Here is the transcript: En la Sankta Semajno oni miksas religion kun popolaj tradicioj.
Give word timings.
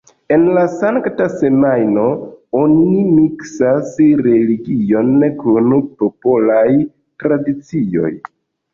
En 0.35 0.43
la 0.57 0.61
Sankta 0.77 1.27
Semajno 1.33 2.05
oni 2.61 3.05
miksas 3.19 3.93
religion 4.31 5.15
kun 5.45 5.73
popolaj 6.03 6.69
tradicioj. 6.99 8.15